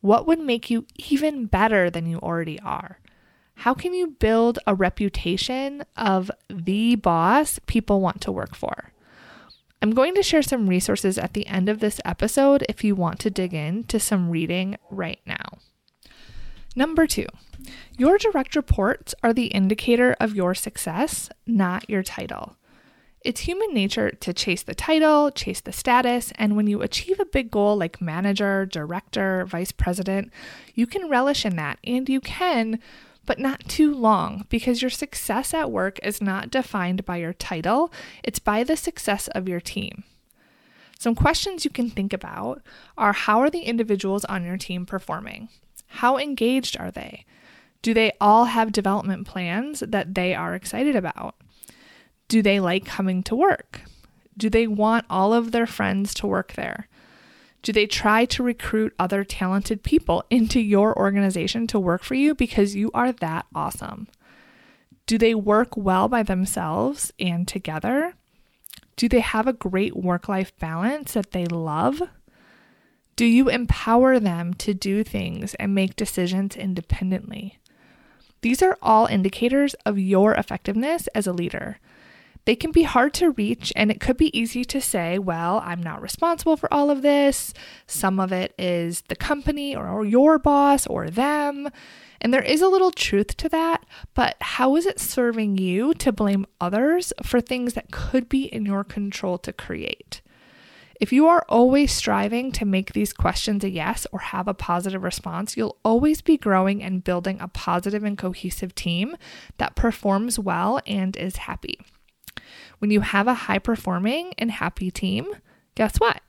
What 0.02 0.26
would 0.26 0.40
make 0.40 0.68
you 0.68 0.85
even 0.97 1.47
better 1.47 1.88
than 1.88 2.04
you 2.04 2.18
already 2.18 2.61
are? 2.61 3.00
How 3.54 3.73
can 3.73 3.94
you 3.94 4.09
build 4.09 4.59
a 4.66 4.75
reputation 4.75 5.85
of 5.97 6.30
the 6.50 6.97
boss 6.97 7.61
people 7.64 8.02
want 8.02 8.21
to 8.21 8.33
work 8.33 8.54
for? 8.54 8.92
I'm 9.80 9.92
going 9.92 10.14
to 10.16 10.23
share 10.23 10.42
some 10.42 10.68
resources 10.68 11.16
at 11.16 11.33
the 11.33 11.47
end 11.47 11.71
of 11.71 11.80
this 11.80 11.99
episode 12.04 12.62
if 12.68 12.85
you 12.85 12.94
want 12.94 13.21
to 13.21 13.30
dig 13.30 13.54
into 13.54 13.99
some 13.99 14.28
reading 14.28 14.76
right 14.90 15.21
now. 15.25 15.61
Number 16.76 17.06
two, 17.06 17.26
your 17.96 18.18
direct 18.18 18.56
reports 18.56 19.14
are 19.22 19.32
the 19.32 19.46
indicator 19.46 20.16
of 20.18 20.34
your 20.34 20.54
success, 20.54 21.30
not 21.46 21.88
your 21.88 22.02
title. 22.02 22.56
It's 23.20 23.42
human 23.42 23.72
nature 23.72 24.10
to 24.10 24.34
chase 24.34 24.62
the 24.62 24.74
title, 24.74 25.30
chase 25.30 25.60
the 25.60 25.72
status, 25.72 26.30
and 26.36 26.56
when 26.56 26.66
you 26.66 26.82
achieve 26.82 27.18
a 27.20 27.24
big 27.24 27.50
goal 27.50 27.76
like 27.76 28.02
manager, 28.02 28.66
director, 28.66 29.46
vice 29.46 29.72
president, 29.72 30.30
you 30.74 30.86
can 30.86 31.08
relish 31.08 31.46
in 31.46 31.56
that 31.56 31.78
and 31.84 32.06
you 32.08 32.20
can, 32.20 32.80
but 33.24 33.38
not 33.38 33.66
too 33.66 33.94
long 33.94 34.44
because 34.50 34.82
your 34.82 34.90
success 34.90 35.54
at 35.54 35.70
work 35.70 35.98
is 36.02 36.20
not 36.20 36.50
defined 36.50 37.06
by 37.06 37.16
your 37.16 37.32
title, 37.32 37.90
it's 38.22 38.38
by 38.38 38.62
the 38.62 38.76
success 38.76 39.28
of 39.28 39.48
your 39.48 39.60
team. 39.60 40.04
Some 40.98 41.14
questions 41.14 41.64
you 41.64 41.70
can 41.70 41.88
think 41.88 42.12
about 42.12 42.62
are 42.98 43.12
how 43.12 43.40
are 43.40 43.50
the 43.50 43.62
individuals 43.62 44.24
on 44.26 44.44
your 44.44 44.58
team 44.58 44.84
performing? 44.84 45.48
How 45.94 46.18
engaged 46.18 46.76
are 46.80 46.90
they? 46.90 47.24
Do 47.80 47.94
they 47.94 48.12
all 48.20 48.46
have 48.46 48.72
development 48.72 49.28
plans 49.28 49.78
that 49.80 50.16
they 50.16 50.34
are 50.34 50.54
excited 50.54 50.96
about? 50.96 51.36
Do 52.26 52.42
they 52.42 52.58
like 52.58 52.84
coming 52.84 53.22
to 53.22 53.36
work? 53.36 53.82
Do 54.36 54.50
they 54.50 54.66
want 54.66 55.06
all 55.08 55.32
of 55.32 55.52
their 55.52 55.68
friends 55.68 56.12
to 56.14 56.26
work 56.26 56.54
there? 56.54 56.88
Do 57.62 57.72
they 57.72 57.86
try 57.86 58.24
to 58.24 58.42
recruit 58.42 58.92
other 58.98 59.22
talented 59.22 59.84
people 59.84 60.24
into 60.30 60.58
your 60.58 60.98
organization 60.98 61.68
to 61.68 61.78
work 61.78 62.02
for 62.02 62.16
you 62.16 62.34
because 62.34 62.74
you 62.74 62.90
are 62.92 63.12
that 63.12 63.46
awesome? 63.54 64.08
Do 65.06 65.16
they 65.16 65.34
work 65.36 65.76
well 65.76 66.08
by 66.08 66.24
themselves 66.24 67.12
and 67.20 67.46
together? 67.46 68.14
Do 68.96 69.08
they 69.08 69.20
have 69.20 69.46
a 69.46 69.52
great 69.52 69.96
work 69.96 70.28
life 70.28 70.58
balance 70.58 71.12
that 71.12 71.30
they 71.30 71.46
love? 71.46 72.02
Do 73.16 73.25
you 73.25 73.49
empower 73.49 74.18
them 74.18 74.54
to 74.54 74.75
do 74.75 75.04
things 75.04 75.54
and 75.54 75.75
make 75.75 75.94
decisions 75.94 76.56
independently? 76.56 77.59
These 78.42 78.61
are 78.61 78.76
all 78.83 79.06
indicators 79.06 79.75
of 79.87 79.99
your 79.99 80.35
effectiveness 80.35 81.06
as 81.14 81.26
a 81.26 81.33
leader. 81.33 81.78
They 82.44 82.56
can 82.56 82.73
be 82.73 82.83
hard 82.83 83.14
to 83.14 83.30
reach, 83.30 83.73
and 83.75 83.90
it 83.90 84.00
could 84.00 84.16
be 84.16 84.37
easy 84.37 84.64
to 84.66 84.80
say, 84.80 85.18
well, 85.18 85.62
I'm 85.64 85.83
not 85.83 86.02
responsible 86.02 86.56
for 86.56 86.73
all 86.75 86.90
of 86.90 87.02
this. 87.02 87.54
Some 87.87 88.21
of 88.21 88.33
it 88.33 88.52
is 88.59 89.02
the 89.02 89.16
company 89.16 89.75
or 89.75 90.04
your 90.04 90.38
boss 90.38 90.87
or 90.87 91.09
them. 91.09 91.71
And 92.21 92.35
there 92.35 92.42
is 92.42 92.61
a 92.61 92.68
little 92.68 92.90
truth 92.90 93.37
to 93.38 93.49
that, 93.50 93.87
but 94.12 94.37
how 94.40 94.76
is 94.76 94.87
it 94.87 94.99
serving 94.99 95.56
you 95.56 95.94
to 95.94 96.12
blame 96.12 96.47
others 96.61 97.12
for 97.23 97.40
things 97.40 97.75
that 97.75 97.90
could 97.90 98.28
be 98.28 98.44
in 98.44 98.66
your 98.66 98.83
control 98.83 99.38
to 99.38 99.52
create? 99.52 100.21
If 101.00 101.12
you 101.12 101.26
are 101.26 101.44
always 101.48 101.92
striving 101.92 102.52
to 102.52 102.64
make 102.64 102.92
these 102.92 103.12
questions 103.12 103.64
a 103.64 103.70
yes 103.70 104.06
or 104.12 104.20
have 104.20 104.46
a 104.46 104.54
positive 104.54 105.02
response, 105.02 105.56
you'll 105.56 105.78
always 105.84 106.20
be 106.22 106.36
growing 106.36 106.82
and 106.82 107.02
building 107.02 107.40
a 107.40 107.48
positive 107.48 108.04
and 108.04 108.16
cohesive 108.16 108.74
team 108.74 109.16
that 109.58 109.74
performs 109.74 110.38
well 110.38 110.80
and 110.86 111.16
is 111.16 111.36
happy. 111.36 111.80
When 112.78 112.90
you 112.90 113.00
have 113.00 113.26
a 113.26 113.34
high 113.34 113.58
performing 113.58 114.34
and 114.38 114.50
happy 114.50 114.90
team, 114.90 115.26
guess 115.74 115.96
what? 115.96 116.22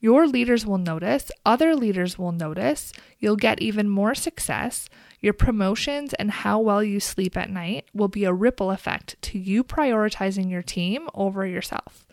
Your 0.00 0.26
leaders 0.26 0.64
will 0.64 0.78
notice, 0.78 1.30
other 1.44 1.74
leaders 1.76 2.18
will 2.18 2.32
notice, 2.32 2.92
you'll 3.18 3.36
get 3.36 3.60
even 3.60 3.88
more 3.88 4.14
success. 4.14 4.88
Your 5.20 5.34
promotions 5.34 6.14
and 6.14 6.30
how 6.30 6.58
well 6.58 6.82
you 6.82 7.00
sleep 7.00 7.36
at 7.36 7.50
night 7.50 7.84
will 7.92 8.08
be 8.08 8.24
a 8.24 8.32
ripple 8.32 8.70
effect 8.70 9.20
to 9.22 9.38
you 9.38 9.62
prioritizing 9.62 10.50
your 10.50 10.62
team 10.62 11.08
over 11.14 11.46
yourself. 11.46 12.06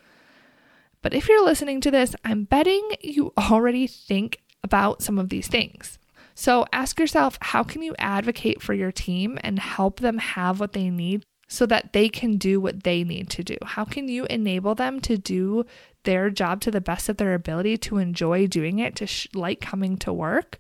But 1.08 1.16
if 1.16 1.30
you're 1.30 1.46
listening 1.46 1.80
to 1.80 1.90
this, 1.90 2.18
I'm 2.26 2.44
betting 2.44 2.86
you 3.00 3.32
already 3.38 3.88
think 3.88 4.40
about 4.62 5.02
some 5.02 5.18
of 5.18 5.30
these 5.30 5.48
things. 5.48 5.98
So 6.36 6.66
ask 6.74 7.00
yourself 7.00 7.38
how 7.40 7.64
can 7.64 7.82
you 7.82 7.96
advocate 7.98 8.62
for 8.62 8.74
your 8.74 8.92
team 8.92 9.40
and 9.42 9.58
help 9.58 10.02
them 10.02 10.18
have 10.18 10.60
what 10.60 10.74
they 10.74 10.90
need 10.90 11.24
so 11.48 11.66
that 11.68 11.94
they 11.94 12.10
can 12.10 12.36
do 12.36 12.60
what 12.60 12.84
they 12.84 13.06
need 13.06 13.30
to 13.30 13.42
do? 13.42 13.56
How 13.64 13.86
can 13.86 14.10
you 14.10 14.26
enable 14.26 14.76
them 14.76 15.00
to 15.00 15.18
do 15.18 15.66
their 16.04 16.30
job 16.30 16.60
to 16.60 16.72
the 16.72 16.82
best 16.82 17.08
of 17.08 17.16
their 17.16 17.34
ability, 17.34 17.78
to 17.78 18.00
enjoy 18.00 18.46
doing 18.46 18.80
it, 18.80 18.98
to 18.98 19.08
sh- 19.08 19.30
like 19.34 19.62
coming 19.62 19.96
to 20.00 20.12
work? 20.12 20.58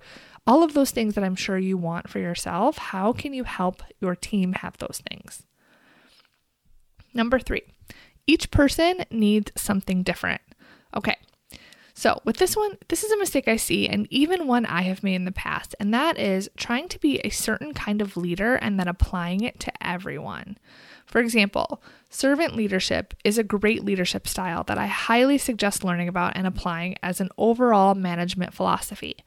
All 0.48 0.64
of 0.64 0.74
those 0.74 0.92
things 0.92 1.16
that 1.16 1.26
I'm 1.26 1.36
sure 1.36 1.58
you 1.58 1.76
want 1.76 2.10
for 2.10 2.20
yourself, 2.20 2.78
how 2.78 3.12
can 3.12 3.34
you 3.34 3.44
help 3.44 3.84
your 4.00 4.16
team 4.16 4.54
have 4.54 4.78
those 4.78 5.02
things? 5.10 5.44
Number 7.14 7.38
three, 7.38 7.64
each 8.28 8.52
person 8.52 9.06
needs 9.10 9.52
something 9.56 10.04
different. 10.04 10.42
Okay, 10.96 11.18
so, 11.98 12.22
with 12.24 12.38
this 12.38 12.56
one, 12.56 12.78
this 12.90 13.04
is 13.04 13.12
a 13.12 13.18
mistake 13.18 13.48
I 13.48 13.56
see, 13.56 13.90
and 13.90 14.06
even 14.12 14.46
one 14.46 14.68
I 14.68 14.84
have 14.84 15.02
made 15.02 15.16
in 15.16 15.26
the 15.26 15.32
past, 15.32 15.74
and 15.80 15.92
that 15.96 16.20
is 16.20 16.48
trying 16.56 16.90
to 16.90 17.00
be 17.00 17.18
a 17.18 17.32
certain 17.32 17.74
kind 17.74 18.04
of 18.04 18.16
leader 18.16 18.54
and 18.54 18.80
then 18.80 18.88
applying 18.88 19.42
it 19.42 19.60
to 19.62 19.72
everyone. 19.84 20.60
For 21.08 21.20
example, 21.20 21.82
servant 22.12 22.56
leadership 22.56 23.16
is 23.24 23.40
a 23.40 23.44
great 23.44 23.84
leadership 23.84 24.28
style 24.28 24.64
that 24.66 24.78
I 24.78 24.86
highly 24.86 25.40
suggest 25.40 25.84
learning 25.84 26.08
about 26.08 26.38
and 26.38 26.46
applying 26.46 26.98
as 27.02 27.20
an 27.20 27.30
overall 27.36 27.96
management 27.96 28.54
philosophy. 28.54 29.18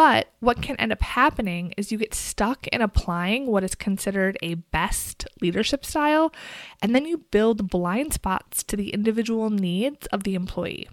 But 0.00 0.32
what 0.40 0.62
can 0.62 0.76
end 0.76 0.92
up 0.92 1.02
happening 1.02 1.74
is 1.76 1.92
you 1.92 1.98
get 1.98 2.14
stuck 2.14 2.66
in 2.68 2.80
applying 2.80 3.48
what 3.48 3.62
is 3.62 3.74
considered 3.74 4.38
a 4.40 4.54
best 4.54 5.26
leadership 5.42 5.84
style, 5.84 6.32
and 6.80 6.94
then 6.94 7.04
you 7.04 7.18
build 7.18 7.68
blind 7.68 8.14
spots 8.14 8.62
to 8.62 8.76
the 8.76 8.94
individual 8.94 9.50
needs 9.50 10.06
of 10.06 10.22
the 10.22 10.34
employee. 10.34 10.88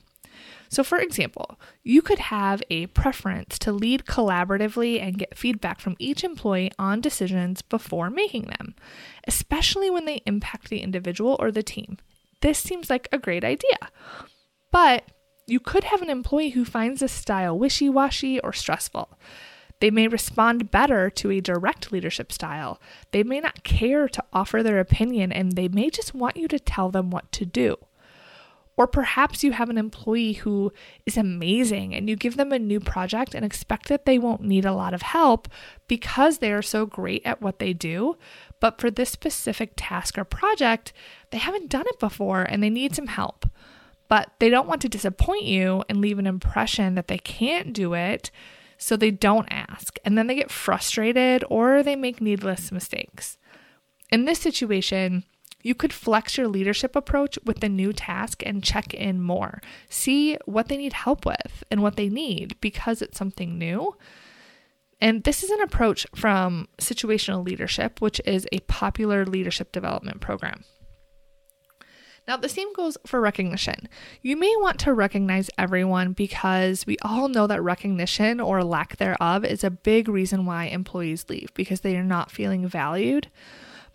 So, 0.68 0.84
for 0.84 0.98
example, 0.98 1.58
you 1.86 2.02
could 2.02 2.20
have 2.20 2.62
a 2.70 2.88
preference 2.88 3.58
to 3.60 3.72
lead 3.72 4.04
collaboratively 4.04 5.02
and 5.02 5.18
get 5.18 5.38
feedback 5.38 5.80
from 5.80 5.96
each 6.00 6.26
employee 6.26 6.74
on 6.78 7.00
decisions 7.00 7.62
before 7.62 8.10
making 8.10 8.48
them, 8.58 8.76
especially 9.26 9.90
when 9.90 10.04
they 10.04 10.22
impact 10.26 10.68
the 10.68 10.80
individual 10.80 11.38
or 11.40 11.50
the 11.50 11.64
team. 11.64 11.98
This 12.42 12.60
seems 12.60 12.90
like 12.90 13.08
a 13.14 13.18
great 13.18 13.46
idea. 13.46 13.78
But 14.70 15.06
you 15.48 15.62
could 15.62 15.86
have 15.86 16.02
an 16.02 16.10
employee 16.10 16.50
who 16.50 16.66
finds 16.66 17.00
this 17.00 17.14
style 17.14 17.58
wishy 17.58 17.90
washy 17.90 18.40
or 18.42 18.52
stressful. 18.52 19.18
They 19.80 19.90
may 19.90 20.08
respond 20.08 20.72
better 20.72 21.10
to 21.12 21.32
a 21.32 21.40
direct 21.40 21.92
leadership 21.92 22.32
style. 22.32 22.82
They 23.12 23.24
may 23.24 23.40
not 23.40 23.64
care 23.64 24.10
to 24.10 24.24
offer 24.34 24.62
their 24.62 24.80
opinion 24.80 25.32
and 25.32 25.54
they 25.54 25.68
may 25.68 25.90
just 25.90 26.14
want 26.14 26.36
you 26.36 26.48
to 26.50 26.60
tell 26.60 26.90
them 26.90 27.10
what 27.10 27.32
to 27.34 27.46
do. 27.46 27.78
Or 28.76 28.86
perhaps 28.86 29.44
you 29.44 29.54
have 29.54 29.70
an 29.70 29.78
employee 29.78 30.34
who 30.34 30.72
is 31.06 31.18
amazing 31.18 31.96
and 31.96 32.08
you 32.08 32.16
give 32.16 32.38
them 32.38 32.52
a 32.52 32.60
new 32.60 32.80
project 32.80 33.34
and 33.34 33.44
expect 33.44 33.88
that 33.88 34.06
they 34.06 34.20
won't 34.20 34.44
need 34.44 34.66
a 34.66 34.74
lot 34.74 34.94
of 34.94 35.02
help 35.02 35.48
because 35.88 36.38
they 36.38 36.52
are 36.52 36.62
so 36.62 36.86
great 36.86 37.26
at 37.26 37.42
what 37.42 37.58
they 37.58 37.74
do. 37.74 38.18
But 38.60 38.80
for 38.80 38.92
this 38.92 39.10
specific 39.10 39.74
task 39.76 40.18
or 40.18 40.24
project, 40.24 40.94
they 41.32 41.40
haven't 41.40 41.70
done 41.70 41.86
it 41.88 42.00
before 42.00 42.44
and 42.44 42.62
they 42.62 42.70
need 42.70 42.96
some 42.96 43.08
help. 43.08 43.47
But 44.08 44.32
they 44.40 44.50
don't 44.50 44.68
want 44.68 44.82
to 44.82 44.90
disappoint 44.90 45.44
you 45.44 45.84
and 45.90 46.00
leave 46.00 46.20
an 46.20 46.28
impression 46.28 46.96
that 46.96 47.08
they 47.08 47.18
can't 47.18 47.74
do 47.74 47.94
it, 47.94 48.32
so 48.78 48.96
they 48.96 49.12
don't 49.12 49.48
ask. 49.50 49.98
And 50.06 50.18
then 50.18 50.28
they 50.28 50.36
get 50.36 50.52
frustrated 50.52 51.44
or 51.50 51.84
they 51.84 51.96
make 51.96 52.22
needless 52.22 52.72
mistakes. 52.72 53.38
In 54.12 54.26
this 54.26 54.40
situation, 54.40 55.24
you 55.64 55.76
could 55.76 55.92
flex 55.92 56.38
your 56.38 56.48
leadership 56.48 56.96
approach 56.96 57.38
with 57.44 57.60
the 57.60 57.70
new 57.70 57.92
task 57.92 58.44
and 58.46 58.64
check 58.64 58.94
in 58.94 59.22
more. 59.22 59.62
See 59.90 60.38
what 60.46 60.70
they 60.70 60.78
need 60.78 60.94
help 60.94 61.26
with 61.26 61.64
and 61.70 61.82
what 61.82 61.96
they 61.96 62.08
need 62.08 62.56
because 62.62 63.02
it's 63.02 63.18
something 63.18 63.58
new. 63.58 63.96
And 65.02 65.24
this 65.24 65.44
is 65.44 65.50
an 65.50 65.62
approach 65.62 66.08
from 66.16 66.68
situational 66.80 67.46
leadership, 67.46 68.02
which 68.02 68.22
is 68.26 68.48
a 68.52 68.60
popular 68.62 69.26
leadership 69.26 69.72
development 69.72 70.22
program. 70.22 70.64
Now, 72.28 72.36
the 72.38 72.50
same 72.50 72.74
goes 72.74 72.98
for 73.06 73.22
recognition. 73.22 73.88
You 74.22 74.36
may 74.36 74.54
want 74.58 74.80
to 74.82 74.94
recognize 74.94 75.50
everyone 75.58 76.12
because 76.12 76.86
we 76.86 76.98
all 77.02 77.30
know 77.30 77.48
that 77.48 77.64
recognition 77.64 78.42
or 78.42 78.64
lack 78.64 78.98
thereof 78.98 79.46
is 79.46 79.64
a 79.64 79.72
big 79.72 80.10
reason 80.10 80.46
why 80.46 80.66
employees 80.66 81.26
leave 81.30 81.54
because 81.54 81.82
they 81.82 81.96
are 81.96 82.04
not 82.04 82.32
feeling 82.32 82.68
valued 82.68 83.30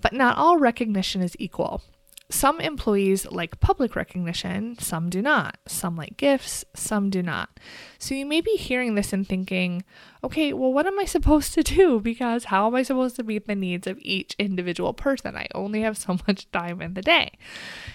but 0.03 0.13
not 0.13 0.37
all 0.37 0.59
recognition 0.59 1.23
is 1.23 1.37
equal. 1.39 1.81
Some 2.33 2.61
employees 2.61 3.27
like 3.27 3.61
public 3.61 3.95
recognition, 3.95 4.79
some 4.79 5.11
do 5.11 5.21
not. 5.21 5.59
Some 5.67 5.97
like 5.97 6.17
gifts, 6.17 6.65
some 6.75 7.11
do 7.11 7.23
not. 7.23 7.61
So 7.99 8.15
you 8.15 8.25
may 8.25 8.41
be 8.41 8.57
hearing 8.57 8.95
this 8.95 9.13
and 9.13 9.29
thinking, 9.29 9.85
okay, 10.25 10.53
well, 10.53 10.73
what 10.73 10.87
am 10.87 10.99
I 10.99 11.05
supposed 11.05 11.53
to 11.55 11.63
do? 11.63 12.01
Because 12.01 12.45
how 12.45 12.67
am 12.67 12.75
I 12.75 12.83
supposed 12.83 13.17
to 13.17 13.23
meet 13.23 13.47
the 13.47 13.55
needs 13.55 13.87
of 13.87 13.99
each 14.01 14.35
individual 14.39 14.95
person? 14.95 15.37
I 15.37 15.47
only 15.55 15.83
have 15.83 15.99
so 15.99 16.17
much 16.27 16.51
time 16.51 16.81
in 16.81 16.95
the 16.95 17.03
day. 17.03 17.33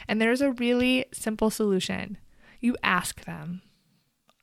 And 0.08 0.22
there's 0.22 0.42
a 0.42 0.52
really 0.52 1.06
simple 1.12 1.50
solution 1.50 2.18
you 2.60 2.76
ask 2.84 3.26
them. 3.26 3.62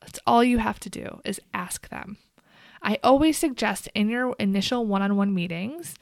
That's 0.01 0.21
all 0.27 0.45
you 0.45 0.59
have 0.59 0.81
to 0.81 0.91
do 0.91 1.21
is 1.25 1.41
ask 1.53 1.89
them. 1.89 2.19
I 2.83 2.99
always 3.03 3.39
suggest 3.39 3.89
in 3.95 4.09
your 4.09 4.35
initial 4.39 4.85
one 4.87 5.03
on 5.03 5.17
one 5.17 5.33
meetings, 5.35 5.95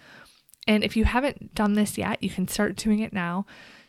and 0.67 0.83
if 0.83 0.97
you 0.97 1.05
haven't 1.05 1.55
done 1.55 1.75
this 1.75 1.97
yet, 1.97 2.23
you 2.23 2.31
can 2.31 2.49
start 2.49 2.77
doing 2.77 2.99
it 3.01 3.13
now 3.13 3.47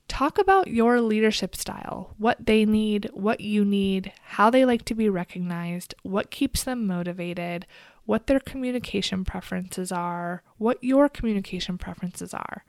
Talk 0.08 0.38
about 0.38 0.68
your 0.68 1.02
leadership 1.02 1.56
style, 1.56 2.14
what 2.18 2.46
they 2.46 2.66
need, 2.66 3.10
what 3.14 3.42
you 3.42 3.66
need, 3.66 4.12
how 4.24 4.50
they 4.50 4.66
like 4.66 4.86
to 4.86 4.96
be 4.96 5.10
recognized, 5.10 5.96
what 6.04 6.30
keeps 6.30 6.64
them 6.64 6.86
motivated, 6.86 7.66
what 8.06 8.28
their 8.28 8.40
communication 8.40 9.24
preferences 9.24 9.92
are, 9.92 10.44
what 10.58 10.84
your 10.84 11.10
communication 11.10 11.78
preferences 11.78 12.34
are. 12.34 12.64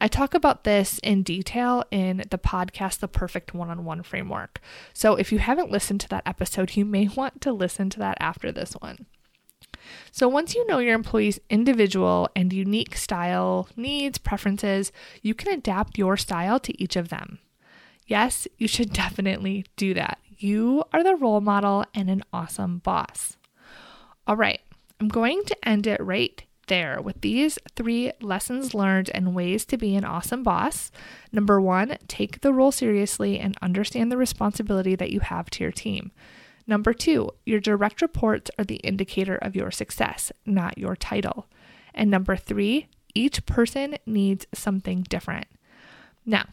I 0.00 0.06
talk 0.06 0.34
about 0.34 0.62
this 0.62 1.00
in 1.02 1.24
detail 1.24 1.84
in 1.90 2.18
the 2.30 2.38
podcast, 2.38 3.00
The 3.00 3.08
Perfect 3.08 3.52
One 3.52 3.68
on 3.70 3.84
One 3.84 4.02
Framework. 4.02 4.60
So 4.92 5.16
if 5.16 5.32
you 5.32 5.40
haven't 5.40 5.72
listened 5.72 6.00
to 6.02 6.08
that 6.10 6.22
episode, 6.24 6.76
you 6.76 6.84
may 6.84 7.08
want 7.16 7.40
to 7.40 7.52
listen 7.52 7.90
to 7.90 7.98
that 8.00 8.16
after 8.20 8.52
this 8.52 8.74
one. 8.74 9.06
So, 10.10 10.28
once 10.28 10.54
you 10.54 10.66
know 10.66 10.78
your 10.78 10.94
employee's 10.94 11.40
individual 11.50 12.28
and 12.34 12.52
unique 12.52 12.96
style, 12.96 13.68
needs, 13.76 14.18
preferences, 14.18 14.92
you 15.22 15.34
can 15.34 15.52
adapt 15.52 15.98
your 15.98 16.16
style 16.16 16.58
to 16.60 16.82
each 16.82 16.96
of 16.96 17.08
them. 17.08 17.38
Yes, 18.06 18.48
you 18.56 18.68
should 18.68 18.92
definitely 19.04 19.64
do 19.76 19.94
that. 19.94 20.18
You 20.38 20.84
are 20.92 21.02
the 21.02 21.16
role 21.16 21.40
model 21.40 21.84
and 21.94 22.08
an 22.08 22.22
awesome 22.32 22.78
boss. 22.78 23.36
All 24.26 24.36
right, 24.36 24.60
I'm 25.00 25.08
going 25.08 25.42
to 25.44 25.68
end 25.68 25.86
it 25.86 26.00
right 26.00 26.42
there 26.68 27.00
with 27.02 27.20
these 27.22 27.58
three 27.74 28.12
lessons 28.20 28.74
learned 28.74 29.10
and 29.14 29.34
ways 29.34 29.64
to 29.66 29.76
be 29.76 29.96
an 29.96 30.04
awesome 30.04 30.42
boss. 30.42 30.92
Number 31.32 31.60
one, 31.60 31.98
take 32.06 32.40
the 32.40 32.52
role 32.52 32.70
seriously 32.70 33.38
and 33.38 33.56
understand 33.60 34.12
the 34.12 34.16
responsibility 34.16 34.94
that 34.94 35.10
you 35.10 35.20
have 35.20 35.50
to 35.50 35.64
your 35.64 35.72
team. 35.72 36.12
Number 36.68 36.92
two, 36.92 37.30
your 37.46 37.60
direct 37.60 38.02
reports 38.02 38.50
are 38.58 38.64
the 38.64 38.76
indicator 38.76 39.36
of 39.36 39.56
your 39.56 39.70
success, 39.70 40.30
not 40.44 40.76
your 40.76 40.94
title. 40.94 41.46
And 41.94 42.10
number 42.10 42.36
three, 42.36 42.88
each 43.14 43.46
person 43.46 43.96
needs 44.04 44.46
something 44.52 45.02
different. 45.08 45.46
Now, 46.26 46.44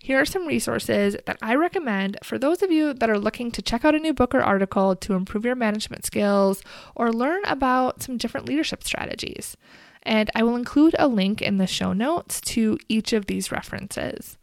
here 0.00 0.18
are 0.18 0.24
some 0.24 0.46
resources 0.46 1.16
that 1.26 1.36
I 1.42 1.54
recommend 1.54 2.16
for 2.22 2.38
those 2.38 2.62
of 2.62 2.70
you 2.70 2.94
that 2.94 3.10
are 3.10 3.18
looking 3.18 3.50
to 3.50 3.60
check 3.60 3.84
out 3.84 3.94
a 3.94 3.98
new 3.98 4.14
book 4.14 4.34
or 4.34 4.40
article 4.40 4.96
to 4.96 5.12
improve 5.12 5.44
your 5.44 5.54
management 5.54 6.06
skills 6.06 6.62
or 6.94 7.12
learn 7.12 7.42
about 7.44 8.02
some 8.02 8.16
different 8.16 8.48
leadership 8.48 8.82
strategies. 8.84 9.54
And 10.02 10.30
I 10.34 10.44
will 10.44 10.56
include 10.56 10.96
a 10.98 11.08
link 11.08 11.42
in 11.42 11.58
the 11.58 11.66
show 11.66 11.92
notes 11.92 12.40
to 12.42 12.78
each 12.88 13.12
of 13.12 13.26
these 13.26 13.52
references. 13.52 14.38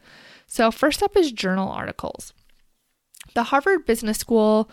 So, 0.45 0.69
first 0.69 1.01
up 1.01 1.17
is 1.17 1.31
journal 1.31 1.69
articles. 1.69 2.31
The 3.33 3.43
Harvard 3.43 3.85
Business 3.87 4.19
School 4.19 4.69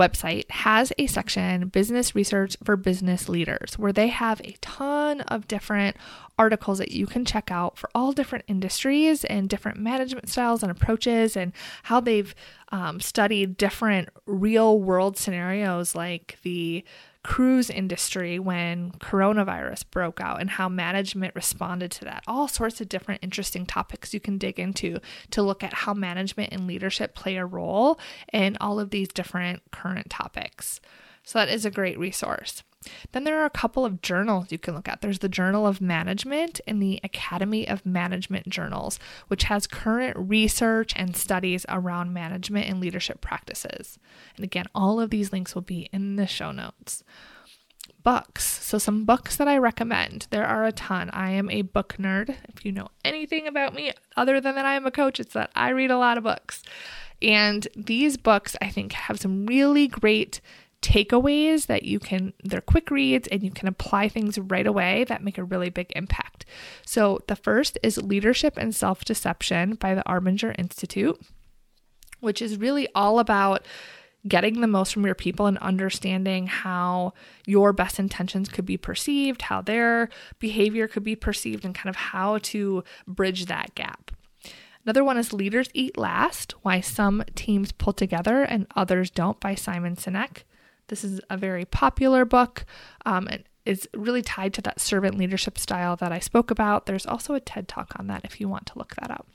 website 0.00 0.50
has 0.50 0.92
a 0.96 1.06
section, 1.06 1.68
Business 1.68 2.14
Research 2.14 2.56
for 2.64 2.74
Business 2.76 3.28
Leaders, 3.28 3.78
where 3.78 3.92
they 3.92 4.08
have 4.08 4.40
a 4.40 4.56
ton 4.62 5.20
of 5.22 5.46
different 5.46 5.94
articles 6.38 6.78
that 6.78 6.90
you 6.90 7.06
can 7.06 7.26
check 7.26 7.50
out 7.50 7.76
for 7.76 7.90
all 7.94 8.12
different 8.12 8.46
industries 8.48 9.24
and 9.26 9.48
different 9.50 9.78
management 9.78 10.30
styles 10.30 10.62
and 10.62 10.72
approaches, 10.72 11.36
and 11.36 11.52
how 11.84 12.00
they've 12.00 12.34
um, 12.72 12.98
studied 13.00 13.58
different 13.58 14.08
real 14.24 14.80
world 14.80 15.18
scenarios 15.18 15.94
like 15.94 16.38
the 16.42 16.82
cruise 17.22 17.68
industry 17.68 18.38
when 18.38 18.92
coronavirus 18.92 19.84
broke 19.90 20.20
out 20.20 20.40
and 20.40 20.50
how 20.50 20.68
management 20.68 21.34
responded 21.34 21.90
to 21.90 22.04
that. 22.04 22.24
All 22.26 22.48
sorts 22.48 22.80
of 22.80 22.88
different 22.88 23.22
interesting 23.22 23.66
topics 23.66 24.14
you 24.14 24.20
can 24.20 24.38
dig 24.38 24.58
into 24.58 24.98
to 25.30 25.42
look 25.42 25.62
at 25.62 25.74
how 25.74 25.92
management 25.92 26.52
and 26.52 26.66
leadership 26.66 27.14
play 27.14 27.36
a 27.36 27.44
role 27.44 27.98
in 28.32 28.56
all 28.60 28.80
of 28.80 28.90
these 28.90 29.08
different 29.08 29.62
current 29.70 30.08
topics. 30.08 30.80
So, 31.22 31.38
that 31.38 31.50
is 31.50 31.66
a 31.66 31.70
great 31.70 31.98
resource. 31.98 32.62
Then 33.12 33.24
there 33.24 33.38
are 33.38 33.44
a 33.44 33.50
couple 33.50 33.84
of 33.84 34.00
journals 34.00 34.50
you 34.50 34.58
can 34.58 34.74
look 34.74 34.88
at. 34.88 35.02
There's 35.02 35.18
the 35.18 35.28
Journal 35.28 35.66
of 35.66 35.82
Management 35.82 36.60
and 36.66 36.82
the 36.82 36.98
Academy 37.04 37.68
of 37.68 37.84
Management 37.84 38.48
Journals, 38.48 38.98
which 39.28 39.44
has 39.44 39.66
current 39.66 40.16
research 40.16 40.94
and 40.96 41.14
studies 41.14 41.66
around 41.68 42.14
management 42.14 42.68
and 42.68 42.80
leadership 42.80 43.20
practices. 43.20 43.98
And 44.36 44.44
again, 44.44 44.64
all 44.74 44.98
of 44.98 45.10
these 45.10 45.30
links 45.30 45.54
will 45.54 45.62
be 45.62 45.90
in 45.92 46.16
the 46.16 46.26
show 46.26 46.52
notes. 46.52 47.04
Books. 48.02 48.64
So, 48.64 48.78
some 48.78 49.04
books 49.04 49.36
that 49.36 49.46
I 49.46 49.58
recommend. 49.58 50.26
There 50.30 50.46
are 50.46 50.64
a 50.64 50.72
ton. 50.72 51.10
I 51.10 51.32
am 51.32 51.50
a 51.50 51.60
book 51.60 51.96
nerd. 51.98 52.34
If 52.48 52.64
you 52.64 52.72
know 52.72 52.88
anything 53.04 53.46
about 53.46 53.74
me 53.74 53.92
other 54.16 54.40
than 54.40 54.54
that 54.54 54.64
I 54.64 54.74
am 54.76 54.86
a 54.86 54.90
coach, 54.90 55.20
it's 55.20 55.34
that 55.34 55.50
I 55.54 55.68
read 55.68 55.90
a 55.90 55.98
lot 55.98 56.16
of 56.16 56.24
books. 56.24 56.62
And 57.20 57.68
these 57.76 58.16
books, 58.16 58.56
I 58.62 58.70
think, 58.70 58.92
have 58.92 59.20
some 59.20 59.44
really 59.44 59.86
great 59.86 60.40
takeaways 60.82 61.66
that 61.66 61.82
you 61.82 61.98
can, 61.98 62.32
they're 62.42 62.60
quick 62.60 62.90
reads 62.90 63.28
and 63.28 63.42
you 63.42 63.50
can 63.50 63.68
apply 63.68 64.08
things 64.08 64.38
right 64.38 64.66
away 64.66 65.04
that 65.04 65.22
make 65.22 65.38
a 65.38 65.44
really 65.44 65.70
big 65.70 65.92
impact. 65.94 66.44
So, 66.86 67.20
the 67.26 67.36
first 67.36 67.78
is 67.82 67.98
Leadership 67.98 68.54
and 68.56 68.74
Self 68.74 69.04
Deception 69.04 69.74
by 69.74 69.94
the 69.94 70.02
Arbinger 70.04 70.54
Institute, 70.58 71.20
which 72.20 72.40
is 72.40 72.58
really 72.58 72.88
all 72.94 73.18
about 73.18 73.64
getting 74.28 74.60
the 74.60 74.66
most 74.66 74.92
from 74.92 75.06
your 75.06 75.14
people 75.14 75.46
and 75.46 75.58
understanding 75.58 76.46
how 76.46 77.14
your 77.46 77.72
best 77.72 77.98
intentions 77.98 78.48
could 78.48 78.66
be 78.66 78.76
perceived, 78.76 79.42
how 79.42 79.62
their 79.62 80.08
behavior 80.38 80.86
could 80.86 81.04
be 81.04 81.16
perceived, 81.16 81.64
and 81.64 81.74
kind 81.74 81.88
of 81.88 81.96
how 81.96 82.38
to 82.38 82.84
bridge 83.06 83.46
that 83.46 83.74
gap. 83.74 84.10
Another 84.84 85.04
one 85.04 85.18
is 85.18 85.32
Leaders 85.32 85.68
Eat 85.74 85.98
Last 85.98 86.54
Why 86.62 86.80
Some 86.80 87.22
Teams 87.34 87.72
Pull 87.72 87.92
Together 87.92 88.42
and 88.42 88.66
Others 88.76 89.10
Don't 89.10 89.38
by 89.38 89.54
Simon 89.54 89.96
Sinek. 89.96 90.44
This 90.90 91.02
is 91.02 91.20
a 91.30 91.38
very 91.38 91.64
popular 91.64 92.24
book. 92.26 92.66
Um, 93.06 93.26
and 93.28 93.44
is 93.66 93.88
really 93.94 94.22
tied 94.22 94.54
to 94.54 94.62
that 94.62 94.80
servant 94.80 95.16
leadership 95.16 95.58
style 95.58 95.94
that 95.96 96.12
I 96.12 96.18
spoke 96.18 96.50
about. 96.50 96.86
There's 96.86 97.06
also 97.06 97.34
a 97.34 97.40
TED 97.40 97.68
talk 97.68 97.92
on 97.98 98.06
that 98.06 98.24
if 98.24 98.40
you 98.40 98.48
want 98.48 98.66
to 98.66 98.78
look 98.78 98.94
that 98.96 99.10
up. 99.10 99.28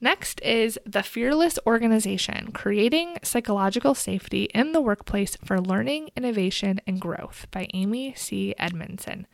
Next 0.00 0.40
is 0.42 0.78
The 0.84 1.02
Fearless 1.02 1.58
Organization 1.66 2.50
Creating 2.52 3.18
Psychological 3.22 3.94
Safety 3.94 4.44
in 4.54 4.72
the 4.72 4.80
Workplace 4.80 5.36
for 5.44 5.60
Learning, 5.60 6.10
Innovation, 6.16 6.80
and 6.86 7.00
Growth 7.00 7.46
by 7.50 7.68
Amy 7.72 8.12
C. 8.16 8.54
Edmondson. 8.58 9.26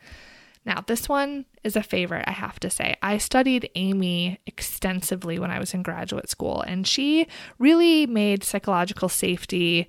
Now, 0.65 0.83
this 0.85 1.09
one 1.09 1.45
is 1.63 1.75
a 1.75 1.81
favorite, 1.81 2.25
I 2.27 2.33
have 2.33 2.59
to 2.59 2.69
say. 2.69 2.95
I 3.01 3.17
studied 3.17 3.71
Amy 3.75 4.39
extensively 4.45 5.39
when 5.39 5.49
I 5.49 5.57
was 5.57 5.73
in 5.73 5.81
graduate 5.81 6.29
school, 6.29 6.61
and 6.61 6.85
she 6.85 7.27
really 7.57 8.05
made 8.05 8.43
psychological 8.43 9.09
safety 9.09 9.87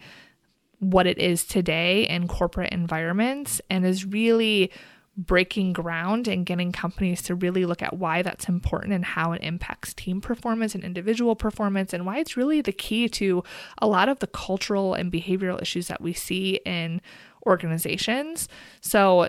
what 0.80 1.06
it 1.06 1.18
is 1.18 1.44
today 1.44 2.08
in 2.08 2.26
corporate 2.26 2.72
environments 2.72 3.60
and 3.70 3.86
is 3.86 4.04
really 4.04 4.72
breaking 5.16 5.72
ground 5.74 6.26
and 6.26 6.46
getting 6.46 6.72
companies 6.72 7.20
to 7.20 7.34
really 7.34 7.66
look 7.66 7.82
at 7.82 7.96
why 7.96 8.22
that's 8.22 8.48
important 8.48 8.94
and 8.94 9.04
how 9.04 9.32
it 9.32 9.42
impacts 9.42 9.92
team 9.92 10.20
performance 10.20 10.74
and 10.74 10.82
individual 10.82 11.36
performance 11.36 11.92
and 11.92 12.06
why 12.06 12.18
it's 12.18 12.36
really 12.36 12.62
the 12.62 12.72
key 12.72 13.08
to 13.08 13.44
a 13.78 13.86
lot 13.86 14.08
of 14.08 14.18
the 14.20 14.26
cultural 14.26 14.94
and 14.94 15.12
behavioral 15.12 15.60
issues 15.60 15.88
that 15.88 16.00
we 16.00 16.14
see 16.14 16.60
in 16.64 17.00
organizations. 17.46 18.48
So, 18.80 19.28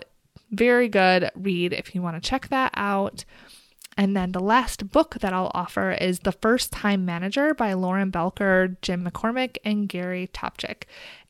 very 0.51 0.89
good 0.89 1.31
read 1.35 1.71
if 1.71 1.95
you 1.95 2.01
want 2.01 2.21
to 2.21 2.29
check 2.29 2.49
that 2.49 2.71
out. 2.75 3.23
And 3.97 4.15
then 4.15 4.31
the 4.31 4.39
last 4.39 4.89
book 4.89 5.15
that 5.19 5.33
I'll 5.33 5.51
offer 5.53 5.91
is 5.91 6.19
The 6.19 6.31
First 6.31 6.71
Time 6.71 7.05
Manager 7.05 7.53
by 7.53 7.73
Loren 7.73 8.11
Belker, 8.11 8.77
Jim 8.81 9.05
McCormick, 9.05 9.57
and 9.65 9.87
Gary 9.87 10.29
Topchik. 10.33 10.83